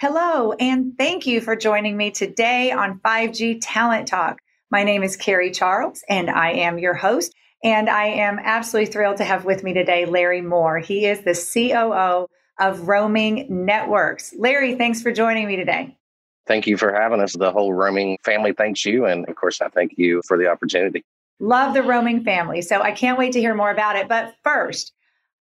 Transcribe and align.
Hello, 0.00 0.52
and 0.52 0.96
thank 0.96 1.26
you 1.26 1.42
for 1.42 1.54
joining 1.54 1.94
me 1.94 2.10
today 2.10 2.72
on 2.72 3.00
5G 3.00 3.58
Talent 3.60 4.08
Talk. 4.08 4.38
My 4.70 4.82
name 4.82 5.02
is 5.02 5.14
Carrie 5.14 5.50
Charles, 5.50 6.02
and 6.08 6.30
I 6.30 6.52
am 6.52 6.78
your 6.78 6.94
host. 6.94 7.34
And 7.62 7.90
I 7.90 8.06
am 8.06 8.38
absolutely 8.42 8.90
thrilled 8.90 9.18
to 9.18 9.24
have 9.24 9.44
with 9.44 9.62
me 9.62 9.74
today 9.74 10.06
Larry 10.06 10.40
Moore. 10.40 10.78
He 10.78 11.04
is 11.04 11.20
the 11.20 11.34
COO 11.34 12.28
of 12.58 12.88
Roaming 12.88 13.66
Networks. 13.66 14.32
Larry, 14.38 14.74
thanks 14.76 15.02
for 15.02 15.12
joining 15.12 15.46
me 15.46 15.56
today. 15.56 15.98
Thank 16.46 16.66
you 16.66 16.78
for 16.78 16.94
having 16.94 17.20
us. 17.20 17.34
The 17.34 17.52
whole 17.52 17.74
roaming 17.74 18.16
family 18.24 18.54
thanks 18.54 18.86
you. 18.86 19.04
And 19.04 19.28
of 19.28 19.36
course, 19.36 19.60
I 19.60 19.68
thank 19.68 19.98
you 19.98 20.22
for 20.26 20.38
the 20.38 20.46
opportunity. 20.46 21.04
Love 21.40 21.74
the 21.74 21.82
roaming 21.82 22.24
family. 22.24 22.62
So 22.62 22.80
I 22.80 22.92
can't 22.92 23.18
wait 23.18 23.32
to 23.32 23.40
hear 23.40 23.54
more 23.54 23.70
about 23.70 23.96
it. 23.96 24.08
But 24.08 24.34
first, 24.44 24.94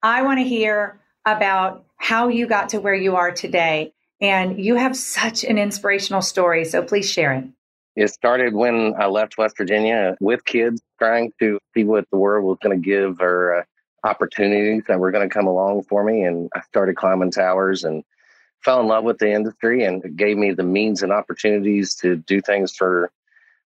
I 0.03 0.23
want 0.23 0.39
to 0.39 0.45
hear 0.45 0.99
about 1.27 1.85
how 1.99 2.29
you 2.29 2.47
got 2.47 2.71
to 2.71 2.81
where 2.81 2.95
you 2.95 3.17
are 3.17 3.33
today 3.33 3.93
and 4.21 4.59
you 4.59 4.77
have 4.77 4.97
such 4.97 5.45
an 5.45 5.59
inspirational 5.59 6.23
story. 6.23 6.65
So 6.65 6.83
please 6.83 7.11
share 7.11 7.33
it. 7.35 7.45
It 7.97 8.09
started 8.09 8.55
when 8.55 8.95
I 8.99 9.07
left 9.07 9.39
West 9.39 9.57
Virginia 9.57 10.17
with 10.21 10.45
kids, 10.45 10.83
trying 10.99 11.33
to 11.41 11.59
see 11.75 11.85
what 11.85 12.05
the 12.11 12.19
world 12.19 12.45
was 12.45 12.59
going 12.63 12.81
to 12.81 12.85
give 12.85 13.21
or 13.21 13.61
uh, 13.61 13.63
opportunities 14.07 14.85
that 14.87 15.01
were 15.01 15.11
going 15.11 15.27
to 15.27 15.33
come 15.33 15.47
along 15.47 15.85
for 15.85 16.05
me. 16.05 16.23
And 16.23 16.51
I 16.55 16.61
started 16.61 16.97
climbing 16.97 17.31
towers 17.31 17.85
and 17.85 18.05
fell 18.63 18.81
in 18.81 18.87
love 18.87 19.05
with 19.05 19.19
the 19.19 19.31
industry 19.31 19.85
and 19.85 20.05
it 20.05 20.17
gave 20.17 20.37
me 20.37 20.53
the 20.53 20.63
means 20.63 21.03
and 21.03 21.13
opportunities 21.13 21.95
to 21.95 22.17
do 22.17 22.41
things 22.41 22.75
for 22.75 23.11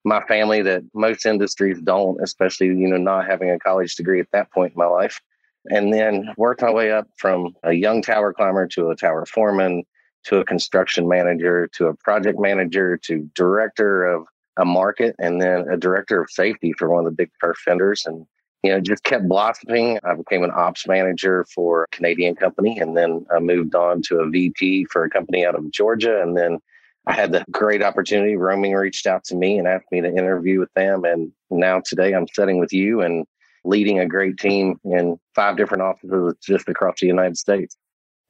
my 0.04 0.22
family 0.26 0.62
that 0.62 0.82
most 0.94 1.26
industries 1.26 1.80
don't, 1.80 2.20
especially, 2.22 2.68
you 2.68 2.88
know, 2.88 2.96
not 2.96 3.26
having 3.26 3.50
a 3.50 3.58
college 3.58 3.96
degree 3.96 4.20
at 4.20 4.30
that 4.32 4.50
point 4.50 4.72
in 4.72 4.78
my 4.78 4.86
life. 4.86 5.20
And 5.66 5.92
then 5.92 6.32
worked 6.36 6.62
my 6.62 6.70
way 6.70 6.90
up 6.90 7.06
from 7.16 7.54
a 7.62 7.72
young 7.72 8.00
tower 8.00 8.32
climber 8.32 8.66
to 8.68 8.90
a 8.90 8.96
tower 8.96 9.26
foreman 9.26 9.84
to 10.24 10.38
a 10.38 10.44
construction 10.44 11.08
manager 11.08 11.68
to 11.74 11.86
a 11.86 11.94
project 11.94 12.38
manager 12.38 12.96
to 12.96 13.30
director 13.34 14.04
of 14.04 14.26
a 14.56 14.64
market 14.64 15.14
and 15.18 15.40
then 15.40 15.66
a 15.68 15.76
director 15.76 16.20
of 16.20 16.30
safety 16.30 16.72
for 16.78 16.90
one 16.90 17.00
of 17.00 17.04
the 17.04 17.16
big 17.16 17.30
turf 17.40 17.58
vendors 17.64 18.04
and 18.06 18.26
you 18.62 18.70
know 18.70 18.80
just 18.80 19.04
kept 19.04 19.28
blossoming. 19.28 19.98
I 20.04 20.14
became 20.14 20.42
an 20.42 20.50
ops 20.54 20.86
manager 20.86 21.46
for 21.54 21.84
a 21.84 21.96
canadian 21.96 22.34
company 22.36 22.78
and 22.78 22.96
then 22.96 23.24
i 23.34 23.38
moved 23.38 23.74
on 23.74 24.02
to 24.02 24.20
a 24.20 24.28
vp 24.28 24.86
for 24.86 25.04
a 25.04 25.10
company 25.10 25.44
out 25.44 25.54
of 25.54 25.70
georgia 25.70 26.20
and 26.20 26.36
then 26.36 26.58
i 27.06 27.12
had 27.12 27.32
the 27.32 27.44
great 27.50 27.82
opportunity 27.82 28.36
roaming 28.36 28.74
reached 28.74 29.06
out 29.06 29.24
to 29.24 29.34
me 29.34 29.58
and 29.58 29.66
asked 29.66 29.90
me 29.90 30.00
to 30.00 30.08
interview 30.08 30.60
with 30.60 30.72
them 30.74 31.04
and 31.04 31.32
now 31.50 31.80
today 31.84 32.12
i'm 32.12 32.28
sitting 32.34 32.58
with 32.58 32.72
you 32.72 33.00
and 33.00 33.26
leading 33.64 33.98
a 33.98 34.06
great 34.06 34.38
team 34.38 34.78
in 34.84 35.18
five 35.34 35.56
different 35.56 35.82
offices 35.82 36.34
just 36.42 36.68
across 36.68 37.00
the 37.00 37.06
united 37.06 37.36
states 37.36 37.76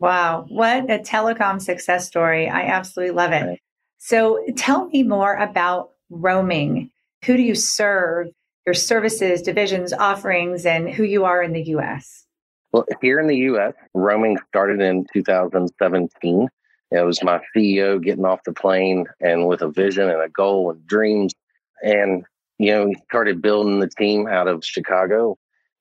Wow, 0.01 0.47
what 0.48 0.91
a 0.91 0.98
telecom 0.98 1.61
success 1.61 2.06
story. 2.06 2.48
I 2.48 2.62
absolutely 2.62 3.15
love 3.15 3.33
it. 3.33 3.61
So 3.98 4.42
tell 4.57 4.87
me 4.87 5.03
more 5.03 5.34
about 5.34 5.91
roaming. 6.08 6.91
Who 7.27 7.36
do 7.36 7.42
you 7.42 7.55
serve, 7.55 8.29
your 8.64 8.74
services, 8.74 9.42
divisions, 9.42 9.92
offerings, 9.92 10.64
and 10.64 10.89
who 10.89 11.05
you 11.05 11.27
are 11.27 11.42
in 11.42 11.52
the 11.52 11.63
US? 11.74 12.24
Well, 12.73 12.86
here 13.02 13.20
in 13.20 13.27
the 13.27 13.36
US, 13.36 13.74
roaming 13.92 14.39
started 14.48 14.80
in 14.80 15.05
2017. 15.13 16.48
It 16.92 17.05
was 17.05 17.23
my 17.23 17.41
CEO 17.55 18.03
getting 18.03 18.24
off 18.24 18.41
the 18.47 18.55
plane 18.55 19.05
and 19.20 19.47
with 19.47 19.61
a 19.61 19.70
vision 19.70 20.08
and 20.08 20.23
a 20.23 20.30
goal 20.30 20.70
and 20.70 20.86
dreams. 20.86 21.35
And, 21.83 22.24
you 22.58 22.73
know, 22.73 22.86
he 22.86 22.97
started 23.08 23.42
building 23.42 23.80
the 23.80 23.91
team 23.98 24.27
out 24.27 24.48
of 24.48 24.64
Chicago 24.64 25.36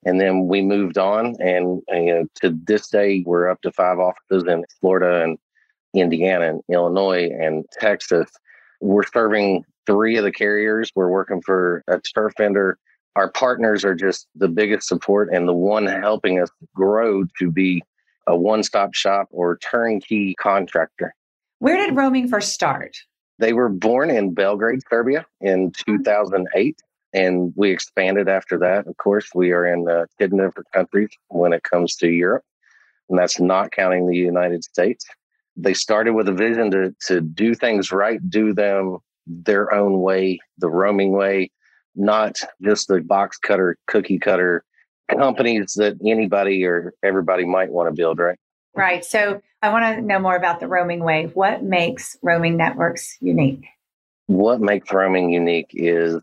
and 0.06 0.20
then 0.20 0.48
we 0.48 0.62
moved 0.62 0.98
on, 0.98 1.36
and, 1.40 1.82
and 1.88 2.06
you 2.06 2.14
know, 2.14 2.26
to 2.42 2.58
this 2.66 2.88
day, 2.88 3.24
we're 3.26 3.50
up 3.50 3.62
to 3.62 3.72
five 3.72 4.00
offices 4.00 4.44
in 4.48 4.64
Florida 4.80 5.24
and 5.24 5.38
Indiana 5.94 6.50
and 6.50 6.62
Illinois 6.70 7.30
and 7.30 7.66
Texas. 7.74 8.30
We're 8.82 9.04
serving 9.04 9.66
three 9.86 10.18
of 10.18 10.24
the 10.24 10.32
carriers. 10.32 10.92
We're 10.96 11.10
working 11.10 11.42
for 11.42 11.84
a 11.88 12.00
turf 12.00 12.34
vendor. 12.38 12.78
Our 13.16 13.32
partners 13.32 13.84
are 13.84 13.96
just 13.96 14.28
the 14.36 14.48
biggest 14.48 14.88
support 14.88 15.30
and 15.34 15.48
the 15.48 15.54
one 15.54 15.86
helping 15.86 16.40
us 16.40 16.50
grow 16.76 17.26
to 17.40 17.52
be 17.52 17.84
a 18.28 18.38
one 18.38 18.64
stop 18.64 18.94
shop 18.94 19.28
or 19.32 19.58
turnkey 19.58 20.36
contractor. 20.36 21.14
Where 21.58 21.76
did 21.76 21.96
roaming 21.96 22.30
first 22.30 22.54
start? 22.54 22.96
They 23.40 23.54
were 23.54 23.70
born 23.70 24.10
in 24.10 24.34
Belgrade, 24.34 24.82
Serbia 24.90 25.26
in 25.42 25.72
2008 25.72 26.80
and 27.14 27.54
we 27.56 27.72
expanded 27.72 28.30
after 28.30 28.58
that. 28.60 28.88
Of 28.88 28.98
course, 28.98 29.30
we 29.34 29.52
are 29.52 29.66
in 29.66 29.88
uh, 29.90 30.06
10 30.20 30.32
different 30.32 30.72
countries 30.74 31.10
when 31.30 31.54
it 31.54 31.64
comes 31.64 31.96
to 31.98 32.10
Europe, 32.10 32.44
and 33.10 33.18
that's 33.18 33.40
not 33.40 33.72
counting 33.72 34.08
the 34.08 34.18
United 34.18 34.64
States. 34.64 35.06
They 35.56 35.74
started 35.74 36.14
with 36.14 36.30
a 36.30 36.34
vision 36.34 36.72
to, 36.72 36.96
to 37.08 37.22
do 37.22 37.56
things 37.56 37.92
right, 37.92 38.20
do 38.30 38.54
them 38.54 39.00
their 39.28 39.74
own 39.74 40.02
way, 40.02 40.40
the 40.58 40.70
roaming 40.70 41.12
way, 41.12 41.52
not 41.96 42.40
just 42.62 42.88
the 42.88 43.02
box 43.02 43.38
cutter, 43.38 43.78
cookie 43.88 44.20
cutter 44.20 44.64
companies 45.10 45.74
that 45.76 45.98
anybody 46.06 46.64
or 46.64 46.94
everybody 47.04 47.46
might 47.46 47.72
want 47.72 47.90
to 47.90 47.94
build, 47.94 48.20
right? 48.20 48.38
Right. 48.76 49.04
So 49.04 49.42
I 49.62 49.70
want 49.70 49.98
to 49.98 50.02
know 50.02 50.20
more 50.20 50.36
about 50.36 50.60
the 50.60 50.68
roaming 50.68 51.04
way. 51.04 51.30
What 51.34 51.64
makes 51.64 52.18
roaming 52.22 52.58
networks 52.58 53.18
unique? 53.20 53.66
What 54.28 54.62
makes 54.62 54.94
roaming 54.94 55.32
unique 55.32 55.72
is 55.74 56.22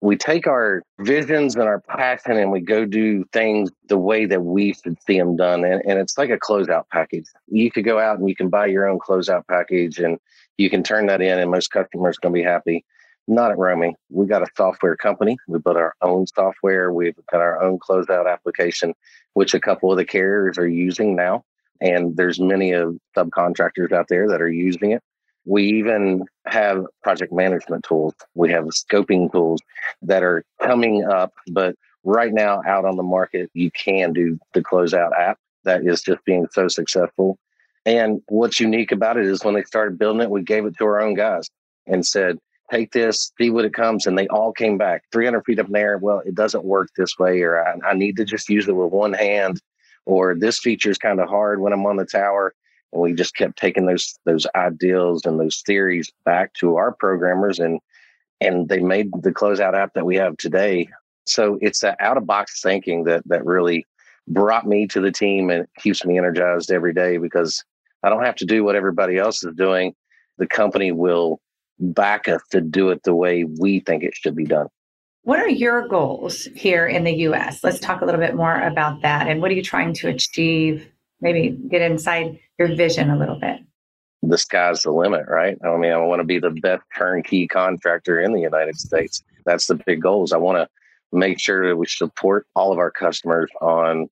we 0.00 0.16
take 0.16 0.46
our 0.46 0.82
visions 1.00 1.56
and 1.56 1.64
our 1.64 1.80
passion 1.80 2.36
and 2.36 2.52
we 2.52 2.60
go 2.60 2.84
do 2.84 3.24
things 3.32 3.70
the 3.88 3.98
way 3.98 4.26
that 4.26 4.42
we 4.42 4.72
should 4.72 4.96
see 5.02 5.18
them 5.18 5.36
done. 5.36 5.64
And, 5.64 5.82
and 5.84 5.98
it's 5.98 6.16
like 6.16 6.30
a 6.30 6.38
closeout 6.38 6.84
package. 6.92 7.26
You 7.48 7.70
could 7.70 7.84
go 7.84 7.98
out 7.98 8.18
and 8.18 8.28
you 8.28 8.36
can 8.36 8.48
buy 8.48 8.66
your 8.66 8.88
own 8.88 9.00
closeout 9.00 9.46
package 9.48 9.98
and 9.98 10.18
you 10.56 10.70
can 10.70 10.82
turn 10.82 11.06
that 11.06 11.20
in 11.20 11.38
and 11.38 11.50
most 11.50 11.72
customers 11.72 12.18
going 12.18 12.32
to 12.32 12.38
be 12.38 12.44
happy. 12.44 12.84
Not 13.26 13.50
at 13.50 13.58
roaming. 13.58 13.94
We 14.08 14.26
got 14.26 14.42
a 14.42 14.46
software 14.56 14.96
company. 14.96 15.36
We 15.48 15.58
built 15.58 15.76
our 15.76 15.94
own 16.00 16.26
software. 16.28 16.92
We've 16.92 17.14
got 17.30 17.40
our 17.40 17.60
own 17.62 17.78
closeout 17.78 18.30
application, 18.32 18.94
which 19.34 19.52
a 19.52 19.60
couple 19.60 19.90
of 19.90 19.98
the 19.98 20.04
carriers 20.04 20.58
are 20.58 20.68
using 20.68 21.16
now. 21.16 21.44
And 21.80 22.16
there's 22.16 22.40
many 22.40 22.72
of 22.72 22.96
subcontractors 23.16 23.92
out 23.92 24.08
there 24.08 24.28
that 24.28 24.40
are 24.40 24.50
using 24.50 24.92
it. 24.92 25.02
We 25.48 25.64
even 25.64 26.24
have 26.46 26.84
project 27.02 27.32
management 27.32 27.84
tools. 27.88 28.14
We 28.34 28.50
have 28.50 28.64
scoping 28.66 29.32
tools 29.32 29.60
that 30.02 30.22
are 30.22 30.44
coming 30.60 31.04
up, 31.04 31.32
but 31.50 31.74
right 32.04 32.32
now 32.32 32.60
out 32.66 32.84
on 32.84 32.96
the 32.96 33.02
market, 33.02 33.50
you 33.54 33.70
can 33.70 34.12
do 34.12 34.38
the 34.52 34.62
closeout 34.62 35.18
app 35.18 35.38
that 35.64 35.86
is 35.86 36.02
just 36.02 36.22
being 36.24 36.46
so 36.52 36.68
successful. 36.68 37.38
And 37.86 38.20
what's 38.28 38.60
unique 38.60 38.92
about 38.92 39.16
it 39.16 39.24
is 39.24 39.42
when 39.42 39.54
they 39.54 39.62
started 39.62 39.98
building 39.98 40.22
it, 40.22 40.30
we 40.30 40.42
gave 40.42 40.66
it 40.66 40.76
to 40.76 40.84
our 40.84 41.00
own 41.00 41.14
guys 41.14 41.48
and 41.86 42.04
said, 42.04 42.38
take 42.70 42.92
this, 42.92 43.32
see 43.38 43.48
what 43.48 43.64
it 43.64 43.72
comes. 43.72 44.06
And 44.06 44.18
they 44.18 44.28
all 44.28 44.52
came 44.52 44.76
back 44.76 45.04
300 45.12 45.44
feet 45.44 45.58
up 45.58 45.66
in 45.66 45.72
the 45.72 45.78
air. 45.78 45.98
Well, 45.98 46.20
it 46.26 46.34
doesn't 46.34 46.64
work 46.64 46.88
this 46.96 47.18
way, 47.18 47.40
or 47.40 47.66
I, 47.66 47.74
I 47.88 47.94
need 47.94 48.16
to 48.18 48.24
just 48.26 48.50
use 48.50 48.68
it 48.68 48.76
with 48.76 48.92
one 48.92 49.14
hand, 49.14 49.60
or 50.04 50.34
this 50.34 50.58
feature 50.58 50.90
is 50.90 50.98
kind 50.98 51.20
of 51.20 51.28
hard 51.28 51.60
when 51.60 51.72
I'm 51.72 51.86
on 51.86 51.96
the 51.96 52.04
tower. 52.04 52.54
And 52.92 53.02
we 53.02 53.12
just 53.12 53.36
kept 53.36 53.58
taking 53.58 53.86
those 53.86 54.18
those 54.24 54.46
ideals 54.54 55.26
and 55.26 55.38
those 55.38 55.62
theories 55.66 56.10
back 56.24 56.54
to 56.54 56.76
our 56.76 56.92
programmers 56.92 57.58
and 57.58 57.80
and 58.40 58.68
they 58.68 58.80
made 58.80 59.10
the 59.22 59.32
closeout 59.32 59.76
app 59.76 59.94
that 59.94 60.06
we 60.06 60.16
have 60.16 60.36
today. 60.36 60.88
So 61.26 61.58
it's 61.60 61.80
that 61.80 61.96
out 62.00 62.16
of 62.16 62.26
box 62.26 62.62
thinking 62.62 63.04
that 63.04 63.22
that 63.26 63.44
really 63.44 63.86
brought 64.28 64.66
me 64.66 64.86
to 64.88 65.00
the 65.00 65.10
team 65.10 65.50
and 65.50 65.66
keeps 65.78 66.04
me 66.04 66.18
energized 66.18 66.70
every 66.70 66.92
day 66.92 67.18
because 67.18 67.64
I 68.02 68.08
don't 68.08 68.24
have 68.24 68.36
to 68.36 68.46
do 68.46 68.64
what 68.64 68.76
everybody 68.76 69.18
else 69.18 69.42
is 69.42 69.54
doing. 69.54 69.94
The 70.38 70.46
company 70.46 70.92
will 70.92 71.40
back 71.80 72.28
us 72.28 72.42
to 72.50 72.60
do 72.60 72.90
it 72.90 73.02
the 73.02 73.14
way 73.14 73.44
we 73.44 73.80
think 73.80 74.02
it 74.02 74.14
should 74.14 74.36
be 74.36 74.44
done. 74.44 74.68
What 75.22 75.40
are 75.40 75.48
your 75.48 75.86
goals 75.88 76.44
here 76.54 76.86
in 76.86 77.04
the 77.04 77.12
US? 77.12 77.62
Let's 77.62 77.80
talk 77.80 78.00
a 78.00 78.04
little 78.04 78.20
bit 78.20 78.34
more 78.34 78.62
about 78.62 79.02
that. 79.02 79.26
And 79.26 79.42
what 79.42 79.50
are 79.50 79.54
you 79.54 79.62
trying 79.62 79.92
to 79.94 80.08
achieve? 80.08 80.88
Maybe 81.20 81.50
get 81.50 81.82
inside 81.82 82.38
your 82.58 82.74
vision 82.74 83.10
a 83.10 83.16
little 83.16 83.38
bit? 83.38 83.60
The 84.22 84.38
sky's 84.38 84.82
the 84.82 84.90
limit, 84.90 85.26
right? 85.28 85.56
I 85.64 85.76
mean, 85.76 85.92
I 85.92 85.98
want 85.98 86.20
to 86.20 86.24
be 86.24 86.38
the 86.38 86.50
best 86.50 86.82
turnkey 86.96 87.46
contractor 87.46 88.20
in 88.20 88.32
the 88.32 88.40
United 88.40 88.78
States. 88.78 89.22
That's 89.44 89.66
the 89.66 89.76
big 89.76 90.02
goals. 90.02 90.32
I 90.32 90.38
want 90.38 90.58
to 90.58 90.68
make 91.16 91.40
sure 91.40 91.68
that 91.68 91.76
we 91.76 91.86
support 91.86 92.46
all 92.54 92.72
of 92.72 92.78
our 92.78 92.90
customers 92.90 93.50
on 93.60 94.08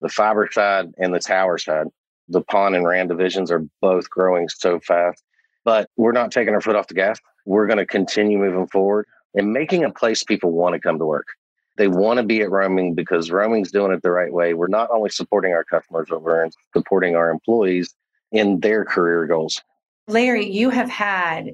the 0.00 0.08
fiber 0.08 0.48
side 0.50 0.92
and 0.98 1.14
the 1.14 1.20
tower 1.20 1.58
side. 1.58 1.88
The 2.28 2.42
pond 2.42 2.74
and 2.74 2.86
RAN 2.86 3.08
divisions 3.08 3.50
are 3.50 3.64
both 3.80 4.08
growing 4.08 4.48
so 4.48 4.80
fast, 4.80 5.22
but 5.64 5.88
we're 5.96 6.12
not 6.12 6.32
taking 6.32 6.54
our 6.54 6.60
foot 6.60 6.76
off 6.76 6.88
the 6.88 6.94
gas. 6.94 7.18
We're 7.44 7.66
going 7.66 7.78
to 7.78 7.86
continue 7.86 8.38
moving 8.38 8.66
forward 8.68 9.06
and 9.34 9.52
making 9.52 9.84
a 9.84 9.90
place 9.90 10.24
people 10.24 10.52
want 10.52 10.74
to 10.74 10.80
come 10.80 10.98
to 10.98 11.06
work. 11.06 11.28
They 11.80 11.88
want 11.88 12.18
to 12.18 12.22
be 12.22 12.42
at 12.42 12.50
roaming 12.50 12.94
because 12.94 13.30
roaming's 13.30 13.72
doing 13.72 13.90
it 13.90 14.02
the 14.02 14.10
right 14.10 14.30
way. 14.30 14.52
We're 14.52 14.68
not 14.68 14.90
only 14.90 15.08
supporting 15.08 15.54
our 15.54 15.64
customers, 15.64 16.08
but 16.10 16.20
we're 16.20 16.50
supporting 16.76 17.16
our 17.16 17.30
employees 17.30 17.94
in 18.32 18.60
their 18.60 18.84
career 18.84 19.26
goals. 19.26 19.62
Larry, 20.06 20.46
you 20.46 20.68
have 20.68 20.90
had 20.90 21.52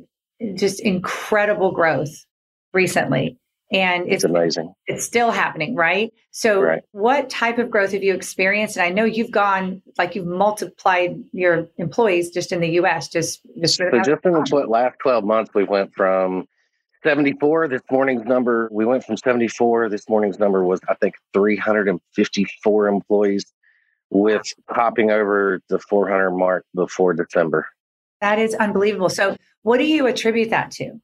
just 0.56 0.80
incredible 0.80 1.70
growth 1.70 2.26
recently 2.74 3.38
and 3.70 4.06
it's, 4.06 4.14
it's, 4.14 4.24
amazing. 4.24 4.74
It's 4.88 5.04
still 5.04 5.30
happening, 5.30 5.76
right? 5.76 6.12
So, 6.32 6.60
right. 6.60 6.82
what 6.90 7.30
type 7.30 7.58
of 7.58 7.70
growth 7.70 7.92
have 7.92 8.02
you 8.02 8.12
experienced? 8.12 8.76
And 8.76 8.84
I 8.84 8.90
know 8.90 9.04
you've 9.04 9.30
gone 9.30 9.80
like 9.96 10.16
you've 10.16 10.26
multiplied 10.26 11.22
your 11.32 11.68
employees 11.78 12.30
just 12.30 12.50
in 12.50 12.60
the 12.60 12.70
U.S. 12.70 13.06
Just 13.06 13.42
just, 13.60 13.76
so 13.76 13.90
just 14.04 14.24
in 14.24 14.32
the 14.32 14.66
last 14.68 14.96
twelve 15.00 15.22
months, 15.22 15.52
we 15.54 15.62
went 15.62 15.94
from 15.94 16.48
74. 17.06 17.68
This 17.68 17.82
morning's 17.88 18.24
number, 18.24 18.68
we 18.72 18.84
went 18.84 19.04
from 19.04 19.16
74. 19.16 19.88
This 19.88 20.08
morning's 20.08 20.40
number 20.40 20.64
was, 20.64 20.80
I 20.88 20.94
think, 20.94 21.14
354 21.34 22.88
employees, 22.88 23.46
with 24.10 24.42
hopping 24.68 25.12
over 25.12 25.60
the 25.68 25.78
400 25.78 26.32
mark 26.32 26.64
before 26.74 27.14
December. 27.14 27.68
That 28.20 28.40
is 28.40 28.56
unbelievable. 28.56 29.08
So, 29.08 29.36
what 29.62 29.78
do 29.78 29.84
you 29.84 30.08
attribute 30.08 30.50
that 30.50 30.72
to? 30.72 31.00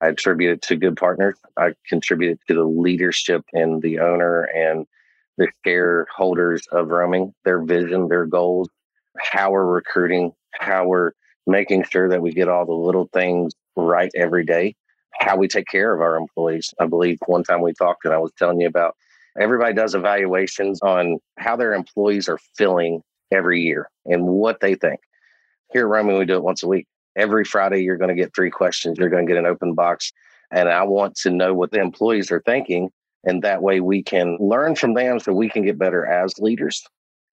I 0.00 0.10
attribute 0.10 0.52
it 0.52 0.62
to 0.68 0.76
good 0.76 0.96
partners. 0.96 1.36
I 1.56 1.72
contribute 1.88 2.34
it 2.34 2.40
to 2.46 2.54
the 2.54 2.64
leadership 2.64 3.42
and 3.52 3.82
the 3.82 3.98
owner 3.98 4.42
and 4.44 4.86
the 5.36 5.48
shareholders 5.66 6.62
of 6.70 6.90
roaming, 6.90 7.34
their 7.44 7.60
vision, 7.60 8.06
their 8.06 8.26
goals, 8.26 8.68
how 9.18 9.50
we're 9.50 9.66
recruiting, 9.66 10.30
how 10.52 10.86
we're 10.86 11.10
making 11.44 11.82
sure 11.90 12.08
that 12.08 12.22
we 12.22 12.30
get 12.30 12.48
all 12.48 12.66
the 12.66 12.72
little 12.72 13.10
things 13.12 13.52
right 13.74 14.12
every 14.14 14.44
day 14.44 14.76
how 15.20 15.36
we 15.36 15.48
take 15.48 15.66
care 15.66 15.94
of 15.94 16.00
our 16.00 16.16
employees. 16.16 16.74
I 16.80 16.86
believe 16.86 17.18
one 17.26 17.44
time 17.44 17.60
we 17.60 17.72
talked 17.74 18.04
and 18.04 18.14
I 18.14 18.18
was 18.18 18.32
telling 18.38 18.60
you 18.60 18.66
about 18.66 18.96
everybody 19.38 19.74
does 19.74 19.94
evaluations 19.94 20.80
on 20.82 21.18
how 21.38 21.56
their 21.56 21.74
employees 21.74 22.28
are 22.28 22.38
feeling 22.56 23.02
every 23.30 23.60
year 23.60 23.88
and 24.06 24.26
what 24.26 24.60
they 24.60 24.74
think. 24.74 25.00
Here 25.72 25.82
at 25.82 25.88
Roaming, 25.88 26.18
we 26.18 26.24
do 26.24 26.34
it 26.34 26.42
once 26.42 26.62
a 26.62 26.68
week. 26.68 26.86
Every 27.16 27.44
Friday, 27.44 27.82
you're 27.82 27.96
going 27.96 28.08
to 28.08 28.20
get 28.20 28.34
three 28.34 28.50
questions. 28.50 28.98
You're 28.98 29.10
going 29.10 29.26
to 29.26 29.32
get 29.32 29.38
an 29.38 29.46
open 29.46 29.74
box. 29.74 30.12
And 30.50 30.68
I 30.68 30.82
want 30.82 31.14
to 31.16 31.30
know 31.30 31.54
what 31.54 31.70
the 31.70 31.80
employees 31.80 32.30
are 32.32 32.42
thinking. 32.44 32.90
And 33.24 33.42
that 33.42 33.62
way 33.62 33.80
we 33.80 34.02
can 34.02 34.36
learn 34.40 34.74
from 34.74 34.94
them 34.94 35.20
so 35.20 35.32
we 35.32 35.48
can 35.48 35.64
get 35.64 35.78
better 35.78 36.06
as 36.06 36.38
leaders. 36.38 36.82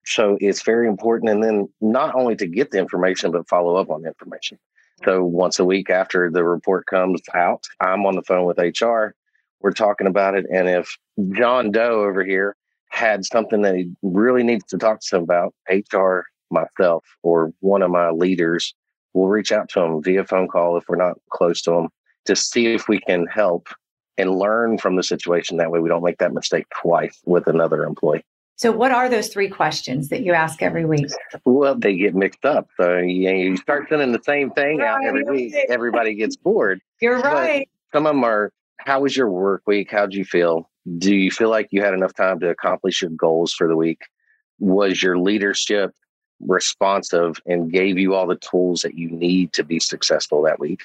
So 0.06 0.38
it's 0.40 0.64
very 0.64 0.88
important. 0.88 1.32
And 1.32 1.44
then 1.44 1.70
not 1.82 2.16
only 2.16 2.36
to 2.36 2.48
get 2.48 2.72
the 2.72 2.80
information, 2.80 3.32
but 3.32 3.48
follow 3.48 3.76
up 3.76 3.90
on 3.90 4.02
the 4.02 4.10
information. 4.10 4.60
So 5.04 5.24
once 5.24 5.60
a 5.60 5.66
week 5.66 5.90
after 5.90 6.30
the 6.32 6.44
report 6.44 6.86
comes 6.88 7.22
out, 7.36 7.64
I'm 7.80 8.06
on 8.06 8.16
the 8.16 8.24
phone 8.24 8.46
with 8.46 8.58
HR. 8.58 9.14
We're 9.62 9.72
talking 9.72 10.08
about 10.08 10.36
it. 10.36 10.46
And 10.52 10.68
if 10.68 10.98
John 11.32 11.72
Doe 11.72 12.04
over 12.04 12.24
here 12.24 12.56
had 12.90 13.26
something 13.26 13.62
that 13.62 13.76
he 13.76 13.92
really 14.02 14.44
needs 14.44 14.66
to 14.66 14.78
talk 14.78 15.02
to 15.02 15.18
him 15.18 15.24
about, 15.24 15.54
HR, 15.70 16.22
myself, 16.50 17.04
or 17.24 17.54
one 17.60 17.82
of 17.82 17.92
my 17.92 18.10
leaders 18.10 18.74
will 19.14 19.28
reach 19.28 19.52
out 19.52 19.70
to 19.70 19.82
him 19.82 20.02
via 20.02 20.24
phone 20.24 20.48
call 20.48 20.78
if 20.78 20.86
we're 20.88 20.96
not 20.96 21.18
close 21.32 21.62
to 21.64 21.74
him 21.74 21.90
to 22.26 22.36
see 22.36 22.68
if 22.68 22.88
we 22.88 23.00
can 23.00 23.26
help 23.28 23.68
and 24.18 24.38
learn 24.38 24.78
from 24.78 24.96
the 24.96 25.04
situation. 25.04 25.58
That 25.58 25.72
way 25.72 25.80
we 25.80 25.90
don't 25.90 26.04
make 26.04 26.18
that 26.20 26.34
mistake 26.34 26.66
twice 26.82 27.20
with 27.26 27.48
another 27.48 27.84
employee. 27.84 28.24
So, 28.58 28.72
what 28.72 28.92
are 28.92 29.08
those 29.08 29.28
three 29.28 29.50
questions 29.50 30.10
that 30.10 30.24
you 30.24 30.34
ask 30.34 30.64
every 30.64 30.84
week? 30.84 31.06
Well, 31.46 31.76
they 31.76 31.96
get 31.96 32.16
mixed 32.16 32.44
up. 32.44 32.68
So, 32.76 32.98
you, 32.98 33.30
you 33.30 33.58
start 33.58 33.88
sending 33.88 34.12
the 34.12 34.24
same 34.24 34.50
thing 34.50 34.80
right. 34.80 34.88
out 34.88 35.06
every 35.06 35.24
week. 35.24 35.56
Everybody 35.70 36.16
gets 36.16 36.36
bored. 36.36 36.82
You're 37.00 37.20
right. 37.20 37.70
But 37.92 37.98
some 37.98 38.08
of 38.08 38.16
them 38.16 38.24
are 38.24 38.52
How 38.80 39.02
was 39.02 39.16
your 39.16 39.30
work 39.30 39.62
week? 39.68 39.92
How'd 39.92 40.16
you 40.16 40.26
feel? 40.26 40.70
Do 40.98 41.14
you 41.14 41.30
feel 41.30 41.50
like 41.50 41.68
you 41.70 41.84
had 41.84 41.94
enough 41.94 42.16
time 42.16 42.40
to 42.40 42.50
accomplish 42.50 43.02
your 43.02 43.12
goals 43.12 43.54
for 43.54 43.68
the 43.68 43.76
week? 43.76 44.02
Was 44.60 45.04
your 45.04 45.20
leadership 45.20 45.94
responsive 46.40 47.40
and 47.46 47.72
gave 47.72 48.00
you 48.00 48.16
all 48.16 48.26
the 48.26 48.38
tools 48.38 48.82
that 48.82 48.96
you 48.96 49.12
need 49.12 49.54
to 49.54 49.64
be 49.64 49.80
successful 49.80 50.42
that 50.44 50.60
week? 50.60 50.82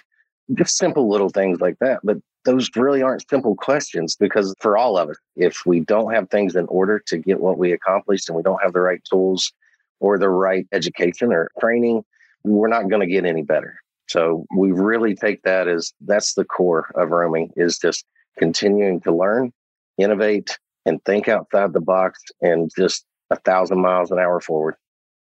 Just 0.55 0.77
simple 0.77 1.09
little 1.09 1.31
things 1.31 1.61
like 1.61 1.77
that. 1.81 2.01
But 2.03 2.19
those 2.45 2.69
really 2.75 3.03
aren't 3.03 3.29
simple 3.29 3.55
questions 3.55 4.17
because 4.17 4.55
for 4.61 4.77
all 4.77 4.99
of 4.99 5.11
us, 5.11 5.17
if 5.37 5.65
we 5.65 5.81
don't 5.81 6.13
have 6.13 6.29
things 6.31 6.57
in 6.57 6.67
order 6.67 6.99
to 7.07 7.19
get 7.19 7.41
what 7.41 7.59
we 7.59 7.73
accomplished 7.73 8.29
and 8.29 8.37
we 8.37 8.43
don't 8.43 8.63
have 8.63 8.73
the 8.73 8.81
right 8.81 9.03
tools 9.09 9.53
or 10.01 10.19
the 10.19 10.29
right 10.29 10.67
education 10.73 11.33
or 11.33 11.51
training, 11.61 12.05
we're 12.45 12.69
not 12.69 12.89
going 12.89 13.01
to 13.01 13.07
get 13.07 13.25
any 13.25 13.43
better. 13.43 13.77
So 14.09 14.45
we 14.57 14.73
really 14.73 15.15
take 15.15 15.43
that 15.43 15.69
as 15.69 15.93
that's 16.01 16.35
the 16.35 16.45
core 16.45 16.91
of 16.97 17.11
roaming 17.11 17.51
is 17.57 17.79
just 17.79 18.05
continuing 18.39 19.01
to 19.03 19.15
learn, 19.15 19.53
innovate, 19.97 20.59
and 20.85 21.03
think 21.05 21.29
outside 21.29 21.73
the 21.73 21.81
box 21.81 22.21
and 22.41 22.71
just 22.77 23.05
a 23.31 23.37
thousand 23.37 23.81
miles 23.81 24.11
an 24.11 24.19
hour 24.19 24.41
forward. 24.41 24.75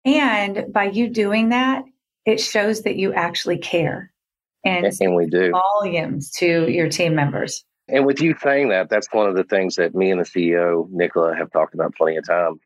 And 0.05 0.73
by 0.73 0.85
you 0.85 1.09
doing 1.09 1.49
that, 1.49 1.83
it 2.25 2.39
shows 2.39 2.81
that 2.81 2.95
you 2.95 3.13
actually 3.13 3.57
care 3.57 4.12
and, 4.65 5.15
we 5.15 5.25
do 5.27 5.51
volumes 5.51 6.31
to 6.31 6.69
your 6.69 6.89
team 6.89 7.15
members. 7.15 7.63
And 7.89 8.05
with 8.05 8.21
you 8.21 8.35
saying 8.41 8.69
that, 8.69 8.89
that's 8.89 9.07
one 9.11 9.27
of 9.27 9.35
the 9.35 9.43
things 9.43 9.75
that 9.75 9.93
me 9.93 10.09
and 10.09 10.21
the 10.21 10.25
CEO, 10.25 10.89
Nicola, 10.89 11.35
have 11.35 11.51
talked 11.51 11.73
about 11.73 11.93
plenty 11.95 12.17
of 12.17 12.25
times 12.25 12.59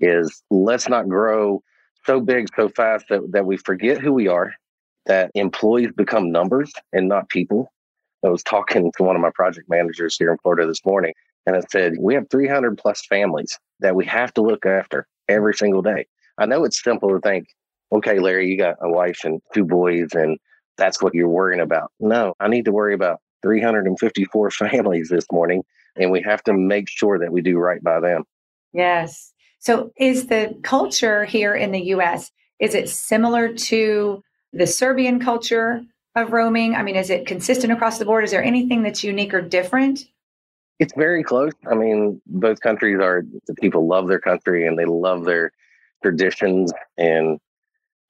is 0.00 0.42
let's 0.50 0.88
not 0.88 1.08
grow 1.08 1.62
so 2.04 2.20
big 2.20 2.48
so 2.54 2.68
fast 2.68 3.06
that, 3.08 3.32
that 3.32 3.46
we 3.46 3.56
forget 3.56 3.98
who 3.98 4.12
we 4.12 4.28
are, 4.28 4.52
that 5.06 5.30
employees 5.34 5.90
become 5.96 6.30
numbers 6.30 6.72
and 6.92 7.08
not 7.08 7.28
people. 7.28 7.72
I 8.24 8.28
was 8.28 8.42
talking 8.42 8.90
to 8.96 9.02
one 9.02 9.14
of 9.14 9.22
my 9.22 9.30
project 9.34 9.68
managers 9.68 10.16
here 10.16 10.32
in 10.32 10.38
Florida 10.38 10.66
this 10.66 10.84
morning, 10.84 11.14
and 11.46 11.56
I 11.56 11.60
said, 11.70 11.94
We 12.00 12.14
have 12.14 12.28
300 12.30 12.76
plus 12.76 13.04
families 13.06 13.56
that 13.80 13.94
we 13.94 14.04
have 14.06 14.34
to 14.34 14.42
look 14.42 14.66
after 14.66 15.06
every 15.28 15.54
single 15.54 15.82
day. 15.82 16.06
I 16.38 16.46
know 16.46 16.64
it's 16.64 16.82
simple 16.82 17.10
to 17.10 17.20
think, 17.20 17.46
okay, 17.92 18.18
Larry, 18.18 18.48
you 18.48 18.58
got 18.58 18.76
a 18.80 18.90
wife 18.90 19.20
and 19.24 19.40
two 19.54 19.64
boys, 19.64 20.08
and 20.14 20.38
that's 20.76 21.02
what 21.02 21.14
you're 21.14 21.28
worrying 21.28 21.60
about. 21.60 21.92
No, 22.00 22.34
I 22.40 22.48
need 22.48 22.64
to 22.66 22.72
worry 22.72 22.94
about 22.94 23.20
354 23.42 24.50
families 24.50 25.08
this 25.08 25.26
morning, 25.32 25.64
and 25.96 26.10
we 26.10 26.22
have 26.22 26.42
to 26.44 26.52
make 26.52 26.88
sure 26.88 27.18
that 27.18 27.32
we 27.32 27.40
do 27.40 27.58
right 27.58 27.82
by 27.82 28.00
them. 28.00 28.24
Yes. 28.72 29.32
So, 29.58 29.90
is 29.98 30.26
the 30.26 30.56
culture 30.62 31.24
here 31.24 31.54
in 31.54 31.72
the 31.72 31.80
US 31.86 32.30
is 32.58 32.74
it 32.74 32.88
similar 32.88 33.52
to 33.52 34.22
the 34.52 34.66
Serbian 34.66 35.20
culture 35.20 35.82
of 36.14 36.32
roaming? 36.32 36.74
I 36.74 36.82
mean, 36.82 36.96
is 36.96 37.10
it 37.10 37.26
consistent 37.26 37.72
across 37.72 37.98
the 37.98 38.04
board? 38.04 38.24
Is 38.24 38.30
there 38.30 38.42
anything 38.42 38.82
that's 38.82 39.04
unique 39.04 39.34
or 39.34 39.42
different? 39.42 40.00
It's 40.78 40.94
very 40.94 41.22
close. 41.22 41.52
I 41.70 41.74
mean, 41.74 42.20
both 42.26 42.60
countries 42.60 42.98
are 43.00 43.24
the 43.46 43.54
people 43.54 43.86
love 43.86 44.08
their 44.08 44.20
country 44.20 44.66
and 44.66 44.78
they 44.78 44.84
love 44.84 45.24
their 45.24 45.52
traditions 46.02 46.72
and 46.96 47.38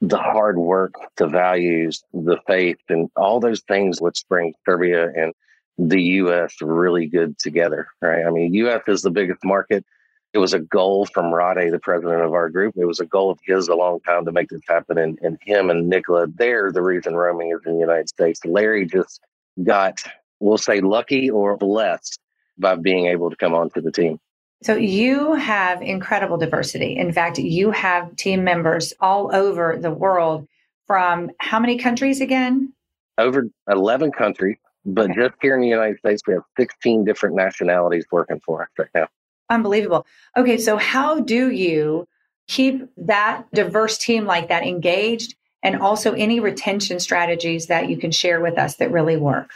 the 0.01 0.19
hard 0.19 0.59
work, 0.59 0.95
the 1.17 1.27
values, 1.27 2.03
the 2.13 2.39
faith, 2.47 2.79
and 2.89 3.11
all 3.17 3.41
those 3.41 3.61
things 3.63 4.01
which 4.01 4.25
bring 4.29 4.55
Serbia 4.65 5.11
and 5.15 5.33
the 5.79 6.03
U.S. 6.03 6.55
really 6.61 7.07
good 7.07 7.39
together, 7.39 7.89
right? 8.01 8.25
I 8.27 8.31
mean, 8.31 8.55
U.S. 8.55 8.83
is 8.89 9.03
the 9.03 9.11
biggest 9.11 9.45
market. 9.45 9.85
It 10.33 10.39
was 10.39 10.53
a 10.53 10.59
goal 10.59 11.07
from 11.07 11.33
Rade, 11.33 11.73
the 11.73 11.79
president 11.79 12.23
of 12.23 12.33
our 12.35 12.51
group. 12.51 12.75
It 12.77 12.85
was 12.85 13.01
a 13.01 13.07
goal 13.07 13.31
of 13.31 13.39
his 13.45 13.69
a 13.69 13.75
long 13.75 14.01
time 14.01 14.25
to 14.27 14.33
make 14.33 14.49
this 14.49 14.61
happen. 14.69 14.99
And, 14.99 15.19
and 15.23 15.39
him 15.41 15.71
and 15.71 15.89
Nicola, 15.89 16.27
they're 16.27 16.73
the 16.73 16.83
reason 16.83 17.15
roaming 17.15 17.53
is 17.53 17.65
in 17.65 17.75
the 17.75 17.81
United 17.81 18.09
States. 18.09 18.45
Larry 18.45 18.87
just 18.87 19.21
got, 19.63 20.03
we'll 20.41 20.59
say, 20.59 20.81
lucky 20.81 21.31
or 21.31 21.57
blessed 21.57 22.21
by 22.59 22.75
being 22.75 23.07
able 23.07 23.31
to 23.31 23.37
come 23.37 23.55
onto 23.55 23.81
the 23.81 23.93
team. 23.93 24.19
So 24.63 24.75
you 24.75 25.35
have 25.35 25.83
incredible 25.83 26.39
diversity. 26.39 26.97
In 26.97 27.13
fact, 27.13 27.39
you 27.39 27.71
have 27.71 28.17
team 28.17 28.43
members 28.43 28.95
all 29.01 29.35
over 29.35 29.77
the 29.79 29.91
world 29.91 30.49
from 30.87 31.31
how 31.39 31.59
many 31.59 31.79
countries 31.79 32.21
again? 32.21 32.73
Over 33.19 33.49
11 33.71 34.13
countries, 34.13 34.57
but 34.85 35.11
okay. 35.11 35.15
just 35.15 35.35
here 35.43 35.55
in 35.55 35.61
the 35.61 35.69
United 35.69 35.99
States, 35.99 36.23
we 36.27 36.35
have 36.35 36.43
16 36.59 37.05
different 37.05 37.35
nationalities 37.35 38.07
working 38.11 38.41
for 38.41 38.63
us 38.63 38.69
right 38.79 38.89
now. 38.95 39.09
Unbelievable. 39.51 40.07
Okay, 40.37 40.59
so 40.59 40.77
how 40.77 41.21
do 41.21 41.51
you 41.51 42.07
keep 42.49 42.89
that 42.97 43.45
diverse 43.53 43.99
team 43.99 44.25
like 44.25 44.49
that 44.49 44.63
engaged 44.65 45.35
and 45.63 45.81
also 45.81 46.13
any 46.13 46.41
retention 46.41 47.01
strategies 47.01 47.67
that 47.67 47.89
you 47.89 47.97
can 47.97 48.11
share 48.11 48.41
with 48.41 48.59
us 48.59 48.77
that 48.77 48.91
really 48.91 49.17
work? 49.17 49.51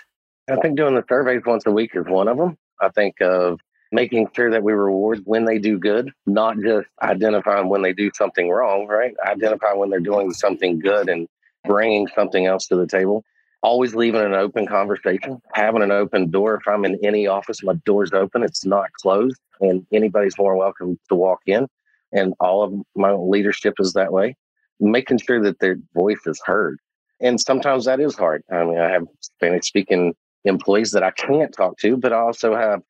I 0.49 0.57
think 0.57 0.77
doing 0.77 0.95
the 0.95 1.05
surveys 1.09 1.43
once 1.47 1.65
a 1.67 1.71
week 1.71 1.93
is 1.95 2.07
one 2.07 2.29
of 2.29 2.37
them. 2.37 2.59
I 2.81 2.89
think 2.89 3.21
of 3.21 3.61
making 3.93 4.29
sure 4.35 4.51
that 4.51 4.63
we 4.63 4.73
reward 4.73 5.21
when 5.25 5.45
they 5.45 5.59
do 5.59 5.79
good, 5.79 6.11
not 6.27 6.57
just 6.61 6.89
identifying 7.03 7.69
when 7.69 7.83
they 7.83 7.93
do 7.93 8.11
something 8.15 8.49
wrong, 8.51 8.87
right? 8.87 9.15
Identify 9.27 9.73
when 9.75 9.91
they're 9.91 10.01
doing 10.01 10.33
something 10.33 10.79
good 10.79 11.09
and 11.09 11.29
bringing 11.65 12.07
something 12.15 12.47
else 12.47 12.67
to 12.69 12.77
the 12.77 12.87
table. 12.87 13.25
Always 13.63 13.95
leaving 13.95 14.23
an 14.23 14.35
open 14.35 14.67
conversation, 14.67 15.41
having 15.55 15.83
an 15.83 15.91
open 15.93 16.31
door. 16.31 16.55
If 16.55 16.69
I'm 16.69 16.85
in 16.85 16.99
any 17.05 17.27
office, 17.27 17.63
my 17.63 17.75
door's 17.85 18.13
open, 18.13 18.43
it's 18.43 18.65
not 18.65 18.93
closed, 19.03 19.39
and 19.61 19.87
anybody's 19.93 20.39
more 20.39 20.57
welcome 20.57 20.99
to 21.09 21.15
walk 21.15 21.41
in. 21.47 21.67
and 22.13 22.35
all 22.41 22.63
of 22.63 22.73
my 22.95 23.13
leadership 23.13 23.75
is 23.79 23.93
that 23.95 24.13
way, 24.13 24.37
making 24.81 25.19
sure 25.19 25.43
that 25.43 25.59
their 25.61 25.77
voice 25.95 26.21
is 26.27 26.41
heard. 26.45 26.79
And 27.21 27.41
sometimes 27.41 27.85
that 27.85 28.01
is 28.01 28.17
hard. 28.17 28.43
I 28.51 28.65
mean, 28.65 28.79
I 28.79 28.91
have 28.91 29.07
Spanish 29.21 29.67
speaking 29.67 30.15
employees 30.45 30.93
that 30.93 31.03
I 31.03 31.11
can't 31.11 31.53
talk 31.53 31.79
to, 31.79 31.97
but 31.97 32.13
I 32.13 32.19
also 32.19 32.57
have 32.57 32.83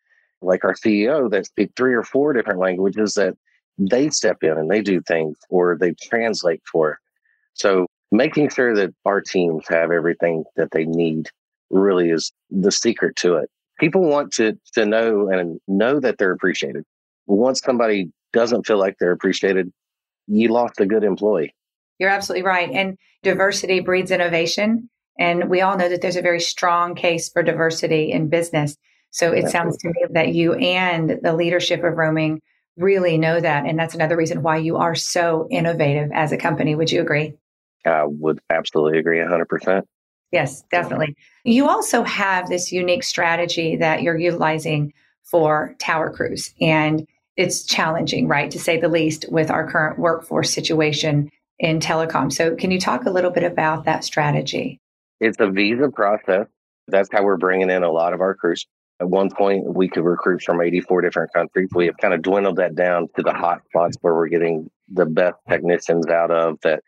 like 0.43 0.65
our 0.65 0.75
CEO 0.75 1.31
that 1.31 1.47
speak 1.47 1.73
three 1.77 1.95
or 1.95 2.03
four 2.03 2.33
different 2.33 2.61
languages 2.61 3.15
that 3.15 3.35
they 3.79 4.11
step 4.11 4.39
in 4.43 4.59
and 4.59 4.71
they 4.71 4.83
do 4.83 5.01
things 5.01 5.39
or 5.49 5.77
they 5.79 5.95
translate 5.95 6.63
for. 6.71 6.99
So 7.55 7.87
making 8.13 8.51
sure 8.51 8.75
that 8.75 8.95
our 9.05 9.21
teams 9.21 9.65
have 9.69 9.91
everything 9.91 10.45
that 10.57 10.71
they 10.73 10.85
need 10.85 11.29
really 11.71 12.11
is 12.11 12.33
the 12.51 12.73
secret 12.73 13.17
to 13.17 13.37
it. 13.37 13.51
People 13.79 14.03
want 14.03 14.33
to 14.35 14.59
to 14.75 14.85
know 14.85 15.29
and 15.29 15.61
know 15.67 16.01
that 16.01 16.19
they're 16.19 16.33
appreciated. 16.33 16.85
Once 17.27 17.61
somebody 17.61 18.11
doesn't 18.33 18.67
feel 18.67 18.79
like 18.79 18.97
they're 18.99 19.13
appreciated, 19.13 19.73
you 20.27 20.49
lost 20.49 20.81
a 20.81 20.87
good 20.87 21.05
employee. 21.05 21.55
You're 21.99 22.11
absolutely 22.11 22.47
right. 22.47 22.71
And 22.71 22.97
diversity 23.23 23.81
breeds 23.81 24.11
innovation. 24.11 24.89
And 25.19 25.51
we 25.51 25.61
all 25.61 25.77
know 25.77 25.89
that 25.89 26.01
there's 26.01 26.17
a 26.17 26.23
very 26.23 26.41
strong 26.41 26.95
case 26.95 27.29
for 27.29 27.43
diversity 27.43 28.11
in 28.11 28.29
business. 28.29 28.77
So 29.11 29.33
it 29.33 29.49
sounds 29.49 29.77
to 29.79 29.89
me 29.89 30.05
that 30.11 30.35
you 30.35 30.55
and 30.55 31.19
the 31.23 31.35
leadership 31.35 31.83
of 31.83 31.97
roaming 31.97 32.41
really 32.77 33.19
know 33.19 33.41
that. 33.41 33.67
And 33.67 33.79
that's 33.79 33.95
another 33.95 34.17
reason 34.17 34.43
why 34.43 34.59
you 34.59 34.77
are 34.77 34.95
so 34.95 35.49
innovative 35.51 36.11
as 36.13 36.33
a 36.33 36.37
company. 36.37 36.75
Would 36.75 36.93
you 36.93 37.01
agree? 37.01 37.35
I 37.85 38.05
would 38.05 38.41
absolutely 38.51 38.99
agree 38.99 39.19
100%. 39.19 39.83
Yes, 40.33 40.63
definitely. 40.71 41.17
You 41.45 41.69
also 41.69 42.05
have 42.05 42.49
this 42.49 42.71
unique 42.71 43.03
strategy 43.03 43.77
that 43.77 44.03
you're 44.03 44.19
utilizing 44.19 44.93
for 45.25 45.75
tower 45.79 46.11
crews. 46.13 46.55
And 46.61 47.07
it's 47.37 47.65
challenging, 47.65 48.29
right, 48.29 48.51
to 48.51 48.59
say 48.59 48.79
the 48.79 48.89
least, 48.89 49.25
with 49.31 49.51
our 49.51 49.69
current 49.71 49.99
workforce 49.99 50.53
situation 50.53 51.31
in 51.59 51.81
telecom. 51.81 52.33
So, 52.33 52.55
can 52.55 52.71
you 52.71 52.79
talk 52.79 53.07
a 53.07 53.11
little 53.11 53.31
bit 53.31 53.45
about 53.45 53.85
that 53.85 54.05
strategy? 54.05 54.79
It's 55.21 55.39
a 55.41 55.51
visa 55.51 55.89
process. 55.89 56.47
That's 56.89 57.09
how 57.13 57.23
we're 57.23 57.37
bringing 57.37 57.71
in 57.71 57.83
a 57.83 57.91
lot 57.91 58.13
of 58.13 58.21
our 58.21 58.35
crews. 58.35 58.67
At 59.01 59.09
one 59.09 59.31
point, 59.31 59.75
we 59.75 59.89
could 59.89 60.05
recruit 60.05 60.43
from 60.43 60.61
84 60.61 61.01
different 61.01 61.33
countries. 61.33 61.71
We 61.75 61.87
have 61.87 61.97
kind 61.97 62.13
of 62.13 62.23
dwindled 62.23 62.57
that 62.57 62.75
down 62.75 63.09
to 63.17 63.23
the 63.23 63.33
hot 63.33 63.63
spots 63.65 63.97
where 64.03 64.15
we're 64.15 64.29
getting 64.29 64.71
the 64.89 65.07
best 65.07 65.37
technicians 65.49 66.07
out 66.09 66.31
of 66.31 66.59
that 66.63 66.83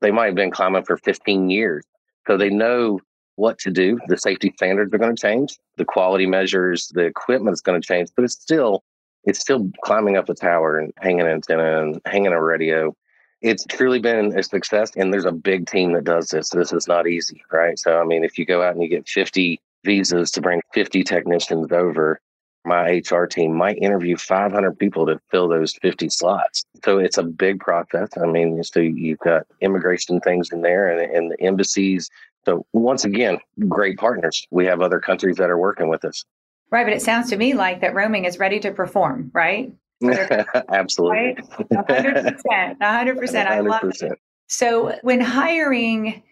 they 0.00 0.10
might 0.10 0.26
have 0.26 0.34
been 0.34 0.50
climbing 0.50 0.84
for 0.84 0.96
15 0.96 1.50
years. 1.50 1.84
So 2.26 2.36
they 2.36 2.50
know 2.50 3.00
what 3.34 3.58
to 3.60 3.70
do. 3.70 3.98
The 4.08 4.16
safety 4.16 4.52
standards 4.56 4.92
are 4.94 4.98
going 4.98 5.14
to 5.14 5.20
change. 5.20 5.58
The 5.76 5.84
quality 5.84 6.26
measures, 6.26 6.88
the 6.94 7.04
equipment 7.04 7.54
is 7.54 7.60
going 7.60 7.80
to 7.80 7.86
change, 7.86 8.10
but 8.14 8.24
it's 8.24 8.34
still 8.34 8.82
it's 9.24 9.40
still 9.40 9.68
climbing 9.82 10.16
up 10.16 10.28
a 10.28 10.34
tower 10.34 10.78
and 10.78 10.92
hanging 11.00 11.22
an 11.22 11.26
antenna 11.26 11.82
and 11.82 12.00
hanging 12.06 12.32
a 12.32 12.40
radio. 12.40 12.94
It's 13.42 13.64
truly 13.66 13.98
been 13.98 14.38
a 14.38 14.42
success, 14.42 14.92
and 14.96 15.12
there's 15.12 15.24
a 15.24 15.32
big 15.32 15.66
team 15.66 15.92
that 15.92 16.04
does 16.04 16.28
this. 16.28 16.50
This 16.50 16.72
is 16.72 16.86
not 16.86 17.08
easy, 17.08 17.42
right? 17.52 17.76
So, 17.78 18.00
I 18.00 18.04
mean, 18.04 18.24
if 18.24 18.38
you 18.38 18.46
go 18.46 18.62
out 18.62 18.74
and 18.74 18.82
you 18.82 18.88
get 18.88 19.08
50 19.08 19.60
visas 19.86 20.30
to 20.32 20.42
bring 20.42 20.60
50 20.74 21.02
technicians 21.04 21.72
over, 21.72 22.20
my 22.66 23.00
HR 23.08 23.24
team 23.26 23.54
might 23.54 23.78
interview 23.78 24.16
500 24.16 24.78
people 24.78 25.06
to 25.06 25.20
fill 25.30 25.48
those 25.48 25.74
50 25.80 26.08
slots. 26.10 26.64
So 26.84 26.98
it's 26.98 27.16
a 27.16 27.22
big 27.22 27.60
process. 27.60 28.08
I 28.20 28.26
mean, 28.26 28.62
so 28.64 28.80
you've 28.80 29.20
got 29.20 29.46
immigration 29.60 30.20
things 30.20 30.50
in 30.52 30.62
there 30.62 30.88
and, 30.90 31.00
and 31.14 31.30
the 31.30 31.40
embassies. 31.40 32.10
So 32.44 32.66
once 32.72 33.04
again, 33.04 33.38
great 33.68 33.98
partners. 33.98 34.46
We 34.50 34.66
have 34.66 34.80
other 34.80 34.98
countries 34.98 35.36
that 35.36 35.48
are 35.48 35.58
working 35.58 35.88
with 35.88 36.04
us. 36.04 36.24
Right, 36.70 36.84
but 36.84 36.92
it 36.92 37.02
sounds 37.02 37.30
to 37.30 37.36
me 37.36 37.54
like 37.54 37.80
that 37.80 37.94
roaming 37.94 38.24
is 38.24 38.40
ready 38.40 38.58
to 38.60 38.72
perform, 38.72 39.30
right? 39.32 39.72
Absolutely. 40.02 41.18
Right? 41.18 41.36
100%. 41.70 42.42
100%. 42.78 42.78
100%. 42.78 43.46
I 43.46 43.60
love 43.60 43.82
it. 43.84 44.18
So 44.48 44.96
when 45.02 45.20
hiring 45.20 46.22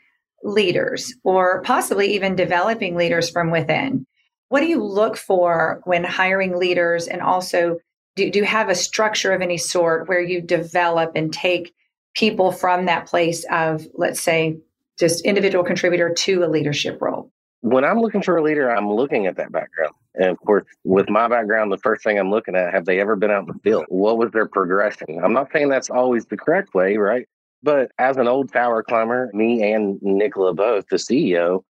leaders 0.45 1.13
or 1.25 1.63
possibly 1.63 2.15
even 2.15 2.37
developing 2.37 2.95
leaders 2.95 3.31
from 3.31 3.51
within, 3.51 4.07
what 4.49 4.61
do 4.61 4.67
you 4.67 4.85
look 4.85 5.17
for 5.17 5.81
when 5.85 6.05
hiring 6.05 6.57
leaders? 6.57 7.09
And 7.09 7.21
also, 7.21 7.79
do, 8.15 8.31
do 8.31 8.39
you 8.39 8.45
have 8.45 8.69
a 8.69 8.75
structure 8.75 9.33
of 9.33 9.43
any 9.43 9.59
sort 9.59 10.09
where 10.09 10.21
you 10.21 10.41
develop 10.41 11.13
and 11.17 11.33
take 11.33 11.75
people 12.15 12.53
from 12.53 12.85
that 12.87 13.07
place 13.07 13.45
of, 13.51 13.87
let's 13.95 14.21
say, 14.21 14.59
just 14.99 15.25
individual 15.25 15.65
contributor 15.65 16.13
to 16.15 16.45
a 16.45 16.47
leadership 16.47 16.99
role? 17.01 17.33
When 17.63 17.85
I'm 17.85 17.99
looking 17.99 18.23
for 18.23 18.37
a 18.37 18.43
leader, 18.43 18.71
I'm 18.71 18.93
looking 18.93 19.27
at 19.27 19.37
that 19.37 19.51
background. 19.51 19.95
And 20.15 20.31
of 20.31 20.39
course, 20.39 20.65
with 20.85 21.09
my 21.09 21.27
background, 21.27 21.73
the 21.73 21.79
first 21.79 22.05
thing 22.05 22.19
I'm 22.19 22.31
looking 22.31 22.55
at, 22.55 22.73
have 22.73 22.85
they 22.85 23.01
ever 23.01 23.17
been 23.17 23.31
out 23.31 23.49
in 23.49 23.49
the 23.49 23.59
field? 23.65 23.87
What 23.89 24.19
was 24.19 24.31
their 24.31 24.47
progression? 24.47 25.19
I'm 25.25 25.33
not 25.33 25.51
saying 25.53 25.71
that's 25.71 25.91
always 25.91 26.27
the 26.27 26.37
correct 26.37 26.75
way, 26.75 26.97
right? 26.97 27.27
But 27.65 27.93
as 27.99 28.19
an 28.19 28.29
old 28.29 28.53
tower 28.53 28.83
climber, 28.83 29.31
me 29.33 29.73
and 29.73 29.99
Nicola 30.03 30.53
both, 30.53 30.87
the 30.89 30.97
CEO, 30.97 31.65